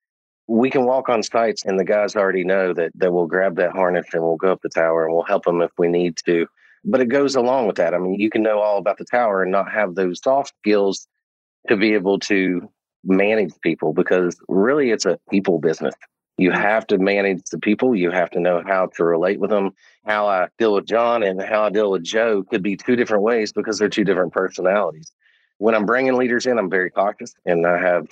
we 0.47 0.70
can 0.70 0.85
walk 0.85 1.09
on 1.09 1.25
sites 1.25 1.64
and 1.64 1.80
the 1.80 1.85
guys 1.85 2.14
already 2.14 2.44
know 2.44 2.73
that 2.73 2.92
that 2.94 3.12
we'll 3.12 3.26
grab 3.26 3.56
that 3.56 3.73
harness 3.73 4.06
and 4.12 4.23
we'll 4.23 4.37
go 4.37 4.52
up 4.52 4.62
the 4.62 4.68
tower 4.68 5.04
and 5.04 5.12
we'll 5.12 5.25
help 5.25 5.44
them 5.44 5.61
if 5.61 5.73
we 5.78 5.88
need 5.88 6.16
to. 6.26 6.47
But 6.85 7.00
it 7.00 7.06
goes 7.06 7.35
along 7.35 7.66
with 7.66 7.75
that. 7.76 7.92
I 7.92 7.99
mean, 7.99 8.14
you 8.20 8.30
can 8.30 8.44
know 8.44 8.61
all 8.61 8.78
about 8.78 8.99
the 8.99 9.04
tower 9.04 9.42
and 9.42 9.50
not 9.50 9.73
have 9.73 9.97
those 9.97 10.23
soft 10.23 10.54
skills 10.61 11.09
to 11.68 11.76
be 11.76 11.92
able 11.94 12.20
to 12.20 12.70
manage 13.02 13.52
people 13.61 13.92
because 13.92 14.40
really 14.49 14.92
it's 14.92 15.06
a 15.06 15.18
people 15.28 15.59
business. 15.59 15.94
You 16.38 16.52
mm. 16.52 16.61
have 16.61 16.87
to 16.87 16.99
manage 16.99 17.42
the 17.50 17.59
people. 17.59 17.97
You 17.97 18.12
have 18.12 18.30
to 18.30 18.40
know 18.40 18.62
how 18.64 18.87
to 18.94 19.04
relate 19.04 19.40
with 19.40 19.50
them. 19.50 19.73
How 20.06 20.28
I 20.28 20.49
deal 20.56 20.75
with 20.75 20.87
John 20.87 21.25
and 21.25 21.42
how 21.42 21.64
I 21.64 21.70
deal 21.70 21.90
with 21.90 22.04
Joe 22.04 22.44
could 22.44 22.62
be 22.62 22.76
two 22.76 22.94
different 22.94 23.25
ways 23.25 23.52
because 23.52 23.78
they're 23.78 23.88
two 23.88 24.04
different 24.04 24.32
personalities. 24.32 25.12
When 25.60 25.74
I'm 25.74 25.84
bringing 25.84 26.14
leaders 26.14 26.46
in, 26.46 26.58
I'm 26.58 26.70
very 26.70 26.88
cautious 26.88 27.34
and 27.44 27.66
I 27.66 27.78
have 27.78 28.06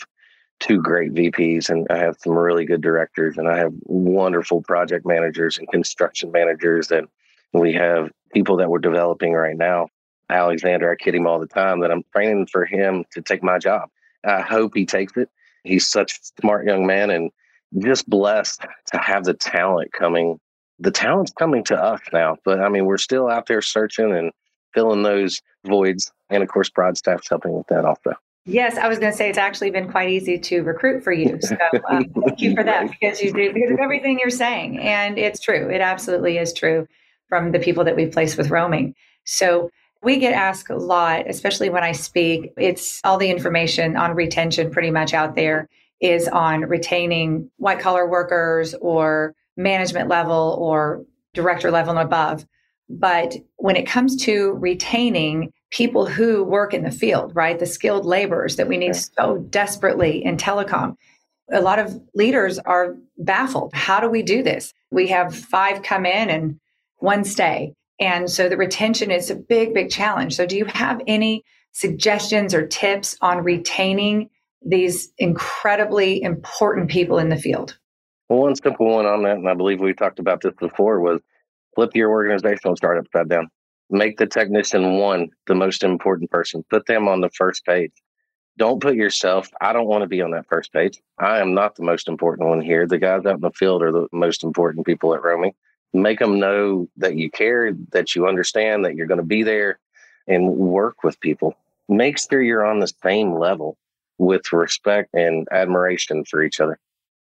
two 0.60 0.82
great 0.82 1.14
VPs 1.14 1.70
and 1.70 1.86
I 1.88 1.96
have 1.96 2.18
some 2.18 2.36
really 2.36 2.66
good 2.66 2.82
directors 2.82 3.38
and 3.38 3.48
I 3.48 3.56
have 3.56 3.72
wonderful 3.84 4.60
project 4.60 5.06
managers 5.06 5.56
and 5.56 5.66
construction 5.70 6.30
managers 6.30 6.90
and 6.90 7.08
we 7.54 7.72
have 7.72 8.10
people 8.34 8.58
that 8.58 8.68
we're 8.68 8.80
developing 8.80 9.32
right 9.32 9.56
now. 9.56 9.88
Alexander, 10.28 10.92
I 10.92 11.02
kid 11.02 11.14
him 11.14 11.26
all 11.26 11.40
the 11.40 11.46
time 11.46 11.80
that 11.80 11.90
I'm 11.90 12.04
training 12.12 12.48
for 12.52 12.66
him 12.66 13.06
to 13.12 13.22
take 13.22 13.42
my 13.42 13.58
job. 13.58 13.88
I 14.26 14.42
hope 14.42 14.72
he 14.74 14.84
takes 14.84 15.16
it. 15.16 15.30
He's 15.64 15.88
such 15.88 16.18
a 16.18 16.42
smart 16.42 16.66
young 16.66 16.86
man 16.86 17.08
and 17.08 17.30
just 17.78 18.10
blessed 18.10 18.60
to 18.92 18.98
have 18.98 19.24
the 19.24 19.32
talent 19.32 19.94
coming. 19.94 20.38
The 20.80 20.90
talent's 20.90 21.32
coming 21.32 21.64
to 21.64 21.82
us 21.82 22.02
now, 22.12 22.36
but 22.44 22.60
I 22.60 22.68
mean, 22.68 22.84
we're 22.84 22.98
still 22.98 23.30
out 23.30 23.46
there 23.46 23.62
searching 23.62 24.12
and 24.12 24.32
filling 24.74 25.02
those 25.02 25.40
voids. 25.66 26.10
And 26.30 26.42
of 26.42 26.48
course, 26.48 26.70
Broadstaff's 26.70 27.28
helping 27.28 27.52
with 27.52 27.66
that 27.68 27.84
also. 27.84 28.14
Yes, 28.44 28.78
I 28.78 28.88
was 28.88 28.98
going 28.98 29.12
to 29.12 29.16
say 29.16 29.28
it's 29.28 29.36
actually 29.36 29.70
been 29.70 29.90
quite 29.90 30.08
easy 30.08 30.38
to 30.38 30.62
recruit 30.62 31.04
for 31.04 31.12
you. 31.12 31.38
So 31.42 31.56
uh, 31.72 32.02
thank 32.24 32.40
you 32.40 32.54
for 32.54 32.64
that 32.64 32.90
because 32.90 33.20
you 33.20 33.32
do 33.32 33.52
because 33.52 33.70
of 33.72 33.78
everything 33.78 34.18
you're 34.18 34.30
saying, 34.30 34.78
and 34.78 35.18
it's 35.18 35.38
true. 35.38 35.68
It 35.68 35.82
absolutely 35.82 36.38
is 36.38 36.54
true 36.54 36.88
from 37.28 37.52
the 37.52 37.58
people 37.58 37.84
that 37.84 37.94
we 37.94 38.06
place 38.06 38.38
with 38.38 38.50
roaming. 38.50 38.94
So 39.24 39.70
we 40.02 40.18
get 40.18 40.32
asked 40.32 40.70
a 40.70 40.76
lot, 40.76 41.28
especially 41.28 41.68
when 41.68 41.84
I 41.84 41.92
speak. 41.92 42.52
It's 42.56 43.02
all 43.04 43.18
the 43.18 43.30
information 43.30 43.96
on 43.96 44.14
retention 44.14 44.70
pretty 44.70 44.90
much 44.90 45.12
out 45.12 45.34
there 45.34 45.68
is 46.00 46.26
on 46.28 46.62
retaining 46.62 47.50
white 47.56 47.80
collar 47.80 48.08
workers 48.08 48.74
or 48.80 49.34
management 49.56 50.08
level 50.08 50.56
or 50.58 51.04
director 51.34 51.70
level 51.70 51.98
and 51.98 52.06
above. 52.06 52.46
But 52.88 53.34
when 53.56 53.76
it 53.76 53.86
comes 53.86 54.16
to 54.24 54.52
retaining 54.52 55.52
people 55.70 56.06
who 56.06 56.42
work 56.44 56.72
in 56.72 56.84
the 56.84 56.90
field, 56.90 57.34
right? 57.34 57.58
The 57.58 57.66
skilled 57.66 58.06
laborers 58.06 58.56
that 58.56 58.68
we 58.68 58.78
need 58.78 58.96
so 58.96 59.38
desperately 59.50 60.24
in 60.24 60.36
telecom. 60.36 60.94
A 61.52 61.60
lot 61.60 61.78
of 61.78 62.00
leaders 62.14 62.58
are 62.58 62.96
baffled. 63.18 63.72
How 63.74 64.00
do 64.00 64.08
we 64.08 64.22
do 64.22 64.42
this? 64.42 64.72
We 64.90 65.08
have 65.08 65.34
five 65.34 65.82
come 65.82 66.06
in 66.06 66.30
and 66.30 66.58
one 66.96 67.24
stay. 67.24 67.74
And 68.00 68.30
so 68.30 68.48
the 68.48 68.56
retention 68.56 69.10
is 69.10 69.30
a 69.30 69.34
big, 69.34 69.74
big 69.74 69.90
challenge. 69.90 70.36
So, 70.36 70.46
do 70.46 70.56
you 70.56 70.66
have 70.66 71.00
any 71.06 71.44
suggestions 71.72 72.54
or 72.54 72.66
tips 72.66 73.16
on 73.20 73.44
retaining 73.44 74.30
these 74.64 75.12
incredibly 75.18 76.22
important 76.22 76.90
people 76.90 77.18
in 77.18 77.28
the 77.28 77.36
field? 77.36 77.76
Well, 78.28 78.40
one 78.40 78.56
simple 78.56 78.86
one 78.86 79.06
on 79.06 79.22
that, 79.22 79.36
and 79.36 79.48
I 79.48 79.54
believe 79.54 79.80
we 79.80 79.94
talked 79.94 80.18
about 80.18 80.42
this 80.42 80.54
before, 80.60 81.00
was 81.00 81.20
flip 81.78 81.94
your 81.94 82.10
organizational 82.10 82.74
chart 82.74 82.98
upside 82.98 83.28
down 83.28 83.48
make 83.90 84.18
the 84.18 84.26
technician 84.26 84.98
one 84.98 85.30
the 85.46 85.54
most 85.54 85.82
important 85.82 86.30
person. 86.30 86.64
Put 86.70 86.86
them 86.86 87.08
on 87.08 87.20
the 87.20 87.30
first 87.30 87.64
page. 87.64 87.92
Don't 88.56 88.82
put 88.82 88.96
yourself, 88.96 89.48
I 89.60 89.72
don't 89.72 89.86
want 89.86 90.02
to 90.02 90.08
be 90.08 90.20
on 90.20 90.32
that 90.32 90.48
first 90.48 90.72
page. 90.72 91.00
I 91.18 91.38
am 91.38 91.54
not 91.54 91.76
the 91.76 91.84
most 91.84 92.08
important 92.08 92.48
one 92.48 92.60
here. 92.60 92.86
The 92.86 92.98
guys 92.98 93.24
out 93.24 93.36
in 93.36 93.40
the 93.40 93.52
field 93.52 93.82
are 93.82 93.92
the 93.92 94.08
most 94.12 94.42
important 94.42 94.84
people 94.84 95.14
at 95.14 95.22
roaming. 95.22 95.52
Make 95.92 96.18
them 96.18 96.40
know 96.40 96.88
that 96.96 97.14
you 97.14 97.30
care, 97.30 97.72
that 97.92 98.14
you 98.14 98.26
understand, 98.26 98.84
that 98.84 98.96
you're 98.96 99.06
going 99.06 99.20
to 99.20 99.24
be 99.24 99.44
there 99.44 99.78
and 100.26 100.48
work 100.56 101.04
with 101.04 101.20
people. 101.20 101.54
Make 101.88 102.18
sure 102.18 102.42
you're 102.42 102.66
on 102.66 102.80
the 102.80 102.92
same 103.02 103.32
level 103.32 103.78
with 104.18 104.52
respect 104.52 105.14
and 105.14 105.46
admiration 105.52 106.24
for 106.24 106.42
each 106.42 106.60
other. 106.60 106.78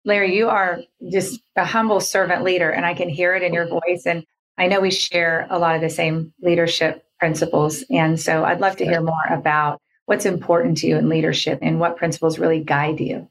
Larry, 0.05 0.37
you 0.37 0.51
are 0.51 0.81
just 1.11 1.41
a 1.57 1.65
humble 1.65 1.99
servant 1.99 2.45
leader, 2.45 2.71
and 2.71 2.85
I 2.85 2.93
can 2.93 3.09
hear 3.09 3.35
it 3.35 3.43
in 3.43 3.55
your 3.55 3.67
voice. 3.67 4.03
And 4.05 4.25
I 4.59 4.67
know 4.67 4.81
we 4.81 4.91
share 4.91 5.47
a 5.51 5.59
lot 5.59 5.75
of 5.75 5.81
the 5.81 5.91
same 5.91 6.33
leadership 6.41 7.05
principles. 7.19 7.85
And 7.91 8.19
so 8.21 8.45
I'd 8.45 8.61
love 8.61 8.77
to 8.77 8.85
hear 8.85 9.01
more 9.01 9.27
about 9.31 9.81
what's 10.07 10.27
important 10.27 10.79
to 10.79 10.87
you 10.87 10.97
in 10.97 11.09
leadership 11.09 11.59
and 11.63 11.81
what 11.81 11.97
principles 11.97 12.39
really 12.39 12.61
guide 12.61 13.01
you. 13.01 13.29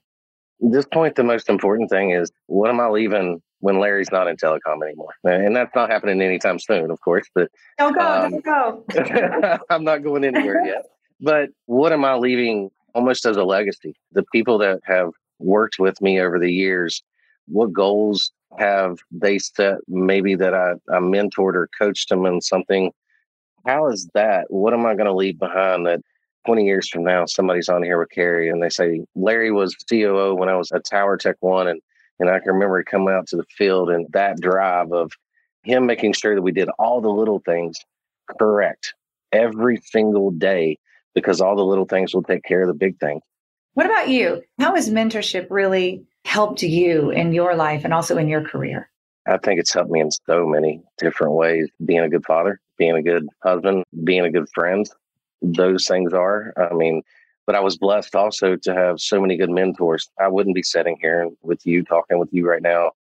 At 0.63 0.71
this 0.71 0.85
point, 0.85 1.15
the 1.15 1.23
most 1.23 1.49
important 1.49 1.89
thing 1.89 2.11
is 2.11 2.31
what 2.47 2.69
am 2.69 2.79
I 2.79 2.87
leaving 2.87 3.41
when 3.59 3.79
Larry's 3.79 4.11
not 4.11 4.27
in 4.27 4.35
telecom 4.35 4.83
anymore? 4.83 5.13
And 5.23 5.55
that's 5.55 5.73
not 5.75 5.89
happening 5.89 6.21
anytime 6.21 6.59
soon, 6.59 6.91
of 6.91 6.99
course. 7.01 7.27
But 7.33 7.49
don't 7.77 7.93
go, 7.93 8.01
um, 8.01 8.31
don't 8.41 8.43
go. 8.87 9.57
I'm 9.69 9.83
not 9.83 10.03
going 10.03 10.23
anywhere 10.23 10.65
yet. 10.65 10.85
But 11.21 11.49
what 11.65 11.93
am 11.93 12.03
I 12.03 12.15
leaving 12.15 12.69
almost 12.93 13.25
as 13.25 13.37
a 13.37 13.43
legacy? 13.43 13.95
The 14.11 14.23
people 14.31 14.57
that 14.59 14.79
have 14.83 15.11
worked 15.39 15.79
with 15.79 16.01
me 16.01 16.19
over 16.19 16.39
the 16.39 16.51
years, 16.51 17.03
what 17.47 17.73
goals 17.73 18.31
have 18.57 18.99
they 19.11 19.39
set? 19.39 19.77
Maybe 19.87 20.35
that 20.35 20.53
I, 20.53 20.73
I 20.89 20.99
mentored 20.99 21.55
or 21.55 21.69
coached 21.77 22.09
them 22.09 22.25
in 22.25 22.41
something. 22.41 22.91
How 23.65 23.87
is 23.89 24.09
that? 24.13 24.45
What 24.49 24.73
am 24.73 24.85
I 24.85 24.93
going 24.95 25.05
to 25.05 25.13
leave 25.13 25.39
behind 25.39 25.85
that 25.87 26.01
20 26.45 26.65
years 26.65 26.89
from 26.89 27.03
now, 27.03 27.25
somebody's 27.25 27.69
on 27.69 27.83
here 27.83 27.99
with 27.99 28.09
Carrie 28.09 28.49
and 28.49 28.61
they 28.61 28.69
say, 28.69 29.05
Larry 29.15 29.51
was 29.51 29.75
COO 29.89 30.35
when 30.35 30.49
I 30.49 30.55
was 30.55 30.71
at 30.71 30.83
Tower 30.85 31.17
Tech 31.17 31.37
One. 31.39 31.67
And, 31.67 31.81
and 32.19 32.29
I 32.29 32.39
can 32.39 32.53
remember 32.53 32.83
coming 32.83 33.13
out 33.13 33.27
to 33.27 33.37
the 33.37 33.45
field 33.57 33.89
and 33.89 34.05
that 34.11 34.39
drive 34.39 34.91
of 34.91 35.11
him 35.63 35.85
making 35.85 36.13
sure 36.13 36.35
that 36.35 36.41
we 36.41 36.51
did 36.51 36.69
all 36.77 36.99
the 36.99 37.09
little 37.09 37.39
things 37.39 37.77
correct 38.37 38.93
every 39.31 39.77
single 39.77 40.31
day 40.31 40.77
because 41.15 41.39
all 41.39 41.55
the 41.55 41.63
little 41.63 41.85
things 41.85 42.13
will 42.13 42.23
take 42.23 42.43
care 42.43 42.61
of 42.61 42.67
the 42.67 42.73
big 42.73 42.99
things. 42.99 43.21
What 43.73 43.85
about 43.85 44.09
you? 44.09 44.43
How 44.59 44.75
has 44.75 44.89
mentorship 44.89 45.47
really 45.49 46.05
helped 46.25 46.63
you 46.63 47.11
in 47.11 47.33
your 47.33 47.55
life 47.55 47.83
and 47.83 47.93
also 47.93 48.17
in 48.17 48.27
your 48.27 48.41
career? 48.41 48.89
I 49.25 49.37
think 49.37 49.59
it's 49.59 49.73
helped 49.73 49.91
me 49.91 50.01
in 50.01 50.11
so 50.11 50.45
many 50.45 50.81
different 50.97 51.33
ways. 51.33 51.69
Being 51.85 52.01
a 52.01 52.09
good 52.09 52.25
father, 52.25 52.59
being 52.77 52.95
a 52.95 53.01
good 53.01 53.27
husband, 53.41 53.83
being 54.03 54.25
a 54.25 54.31
good 54.31 54.47
friend, 54.53 54.89
those 55.41 55.87
things 55.87 56.13
are. 56.13 56.53
I 56.57 56.73
mean, 56.73 57.03
but 57.45 57.55
I 57.55 57.59
was 57.59 57.77
blessed 57.77 58.15
also 58.15 58.55
to 58.55 58.73
have 58.73 58.99
so 58.99 59.19
many 59.21 59.37
good 59.37 59.49
mentors. 59.49 60.09
I 60.19 60.27
wouldn't 60.27 60.55
be 60.55 60.63
sitting 60.63 60.97
here 61.01 61.29
with 61.41 61.65
you, 61.65 61.83
talking 61.83 62.19
with 62.19 62.29
you 62.31 62.47
right 62.47 62.61
now, 62.61 62.91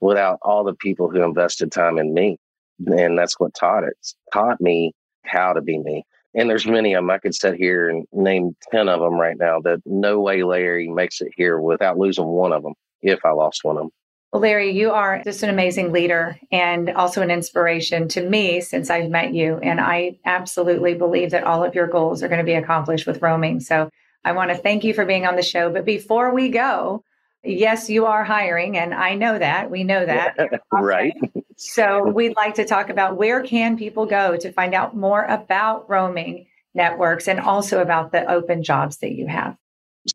without 0.00 0.38
all 0.42 0.64
the 0.64 0.74
people 0.74 1.10
who 1.10 1.22
invested 1.22 1.72
time 1.72 1.98
in 1.98 2.14
me. 2.14 2.38
And 2.86 3.18
that's 3.18 3.38
what 3.40 3.54
taught 3.54 3.84
it. 3.84 3.96
Taught 4.32 4.60
me 4.60 4.94
how 5.24 5.52
to 5.52 5.60
be 5.60 5.78
me. 5.78 6.04
And 6.38 6.48
there's 6.48 6.66
many 6.66 6.94
of 6.94 7.02
them. 7.02 7.10
I 7.10 7.18
could 7.18 7.34
sit 7.34 7.56
here 7.56 7.90
and 7.90 8.06
name 8.12 8.54
10 8.70 8.88
of 8.88 9.00
them 9.00 9.14
right 9.14 9.36
now 9.36 9.60
that 9.62 9.80
no 9.84 10.20
way 10.20 10.44
Larry 10.44 10.88
makes 10.88 11.20
it 11.20 11.32
here 11.36 11.60
without 11.60 11.98
losing 11.98 12.26
one 12.26 12.52
of 12.52 12.62
them 12.62 12.74
if 13.02 13.24
I 13.24 13.30
lost 13.30 13.64
one 13.64 13.76
of 13.76 13.82
them. 13.82 13.90
Well, 14.32 14.42
Larry, 14.42 14.70
you 14.70 14.92
are 14.92 15.20
just 15.24 15.42
an 15.42 15.48
amazing 15.48 15.90
leader 15.90 16.38
and 16.52 16.90
also 16.90 17.22
an 17.22 17.32
inspiration 17.32 18.06
to 18.08 18.28
me 18.28 18.60
since 18.60 18.88
I've 18.88 19.10
met 19.10 19.34
you. 19.34 19.58
And 19.64 19.80
I 19.80 20.20
absolutely 20.26 20.94
believe 20.94 21.32
that 21.32 21.42
all 21.42 21.64
of 21.64 21.74
your 21.74 21.88
goals 21.88 22.22
are 22.22 22.28
going 22.28 22.38
to 22.38 22.44
be 22.44 22.54
accomplished 22.54 23.06
with 23.06 23.20
roaming. 23.20 23.58
So 23.58 23.90
I 24.24 24.30
want 24.30 24.50
to 24.50 24.56
thank 24.56 24.84
you 24.84 24.94
for 24.94 25.04
being 25.04 25.26
on 25.26 25.34
the 25.34 25.42
show. 25.42 25.72
But 25.72 25.84
before 25.84 26.32
we 26.32 26.50
go, 26.50 27.02
yes, 27.48 27.88
you 27.88 28.06
are 28.06 28.24
hiring, 28.24 28.76
and 28.76 28.92
I 28.94 29.14
know 29.14 29.38
that. 29.38 29.70
We 29.70 29.84
know 29.84 30.04
that. 30.04 30.60
right. 30.72 31.14
So 31.56 32.08
we'd 32.08 32.34
like 32.36 32.54
to 32.54 32.64
talk 32.64 32.90
about 32.90 33.16
where 33.16 33.42
can 33.42 33.76
people 33.76 34.06
go 34.06 34.36
to 34.36 34.52
find 34.52 34.74
out 34.74 34.96
more 34.96 35.24
about 35.24 35.90
roaming 35.90 36.46
networks 36.74 37.28
and 37.28 37.40
also 37.40 37.80
about 37.80 38.12
the 38.12 38.30
open 38.30 38.62
jobs 38.62 38.98
that 38.98 39.12
you 39.12 39.26
have. 39.26 39.56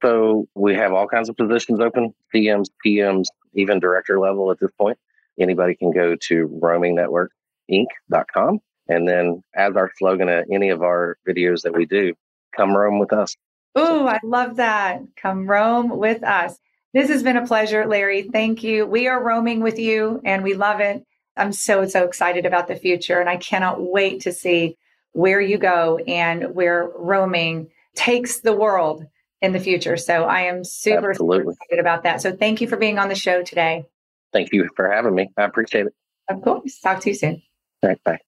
So 0.01 0.47
we 0.55 0.75
have 0.75 0.93
all 0.93 1.07
kinds 1.07 1.29
of 1.29 1.35
positions 1.35 1.79
open, 1.79 2.13
CMs, 2.33 2.67
PMs, 2.85 3.25
even 3.53 3.79
director 3.79 4.19
level 4.19 4.51
at 4.51 4.59
this 4.59 4.71
point. 4.79 4.97
Anybody 5.39 5.75
can 5.75 5.91
go 5.91 6.15
to 6.15 6.47
roamingnetworkinc.com. 6.47 8.59
And 8.89 9.07
then, 9.07 9.41
as 9.55 9.75
our 9.75 9.91
slogan 9.97 10.29
at 10.29 10.45
any 10.51 10.69
of 10.69 10.81
our 10.81 11.17
videos 11.27 11.61
that 11.61 11.73
we 11.73 11.85
do, 11.85 12.13
come 12.55 12.75
roam 12.75 12.99
with 12.99 13.13
us. 13.13 13.35
Oh, 13.75 14.07
I 14.07 14.19
love 14.23 14.57
that. 14.57 15.01
Come 15.15 15.47
roam 15.47 15.97
with 15.97 16.23
us. 16.23 16.59
This 16.93 17.09
has 17.09 17.23
been 17.23 17.37
a 17.37 17.47
pleasure, 17.47 17.87
Larry. 17.87 18.23
Thank 18.23 18.63
you. 18.63 18.85
We 18.85 19.07
are 19.07 19.21
roaming 19.21 19.61
with 19.61 19.79
you 19.79 20.21
and 20.23 20.43
we 20.43 20.53
love 20.53 20.79
it. 20.79 21.03
I'm 21.35 21.51
so, 21.51 21.87
so 21.87 22.05
excited 22.05 22.45
about 22.45 22.67
the 22.67 22.75
future. 22.75 23.19
And 23.19 23.27
I 23.27 23.37
cannot 23.37 23.81
wait 23.81 24.21
to 24.21 24.31
see 24.31 24.77
where 25.13 25.41
you 25.41 25.57
go 25.57 25.97
and 26.07 26.53
where 26.53 26.87
roaming 26.95 27.69
takes 27.95 28.41
the 28.41 28.53
world 28.53 29.05
in 29.41 29.53
the 29.53 29.59
future. 29.59 29.97
So 29.97 30.25
I 30.25 30.41
am 30.41 30.63
super, 30.63 31.11
excited 31.11 31.79
about 31.79 32.03
that. 32.03 32.21
So 32.21 32.35
thank 32.35 32.61
you 32.61 32.67
for 32.67 32.77
being 32.77 32.99
on 32.99 33.09
the 33.09 33.15
show 33.15 33.41
today. 33.41 33.85
Thank 34.31 34.53
you 34.53 34.69
for 34.75 34.91
having 34.91 35.15
me. 35.15 35.31
I 35.37 35.43
appreciate 35.43 35.87
it. 35.87 35.93
Of 36.29 36.41
course. 36.41 36.79
Talk 36.79 37.01
to 37.01 37.09
you 37.09 37.15
soon. 37.15 37.41
All 37.81 37.89
right. 37.89 38.03
Bye. 38.03 38.19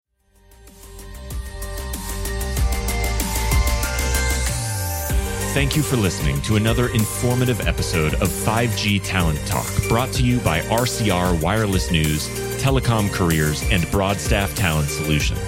Thank 5.56 5.78
you 5.78 5.84
for 5.84 5.96
listening 5.96 6.41
to 6.41 6.58
another 6.58 6.89
informative 6.89 7.65
episode 7.65 8.15
of 8.15 8.28
5G 8.28 9.02
Talent 9.06 9.39
Talk, 9.48 9.65
brought 9.88 10.12
to 10.12 10.22
you 10.22 10.41
by 10.41 10.60
RCR 10.60 11.41
Wireless 11.41 11.89
News, 11.89 12.28
Telecom 12.62 13.10
Careers, 13.10 13.63
and 13.72 13.89
Broadstaff 13.89 14.54
Talent 14.54 14.89
Solutions. 14.89 15.39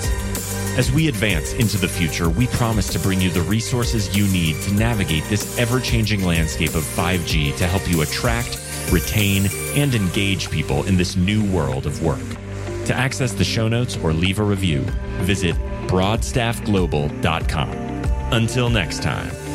As 0.78 0.89
we 0.93 1.10
advance 1.10 1.52
into 1.56 1.78
the 1.78 1.89
future, 1.89 2.30
we 2.30 2.48
promise 2.48 2.88
to 2.93 3.00
bring 3.00 3.20
you 3.20 3.30
the 3.30 3.41
resources 3.41 4.15
you 4.15 4.30
need 4.30 4.56
to 4.62 4.74
navigate 4.74 5.26
this 5.26 5.60
ever 5.60 5.82
changing 5.82 6.24
landscape 6.24 6.74
of 6.74 6.84
5G 6.84 7.58
to 7.58 7.67
help 7.67 7.86
you 7.91 8.02
attract, 8.02 8.62
retain, 8.93 9.50
and 9.76 9.93
engage 9.93 10.50
people 10.50 10.84
in 10.84 10.96
this 10.96 11.17
new 11.17 11.43
world 11.52 11.86
of 11.86 12.02
work. 12.02 12.24
To 12.86 12.93
access 12.93 13.34
the 13.34 13.43
show 13.43 13.67
notes 13.67 13.98
or 13.98 14.13
leave 14.13 14.39
a 14.39 14.43
review, 14.43 14.84
visit 15.26 15.58
broadstaffglobal.com. 15.88 17.70
Until 18.32 18.70
next 18.70 19.04
time. 19.04 19.46